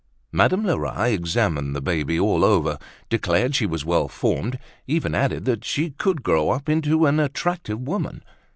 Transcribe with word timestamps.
Madame 0.31 0.63
Lerat 0.65 1.13
examined 1.13 1.75
the 1.75 1.79
baby 1.81 2.19
all 2.19 2.43
over, 2.43 2.79
declared 3.07 3.53
she 3.53 3.67
was 3.67 3.85
well 3.85 4.07
formed, 4.07 4.57
even 4.87 5.13
added 5.13 5.45
that 5.45 5.63
she 5.63 5.91
could 5.91 6.23
grow 6.23 6.49
up 6.49 6.67
into 6.67 7.05
an 7.05 7.19
attractive 7.19 7.79
woman. 7.79 8.23